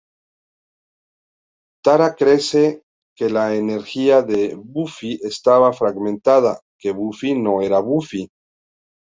Tara 1.87 2.07
cree 2.21 2.71
que 3.15 3.29
la 3.29 3.53
energía 3.53 4.23
de 4.23 4.55
Buffy 4.55 5.19
estaba 5.21 5.71
fragmentada, 5.73 6.59
que 6.79 6.91
Buffy 6.91 7.35
no 7.37 7.61
era 7.61 7.77
Buffy. 7.77 8.27